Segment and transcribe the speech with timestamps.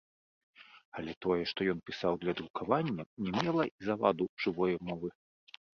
[1.01, 5.09] Але тое, што ён пісаў для друкавання, не мела і заваду жывое мовы.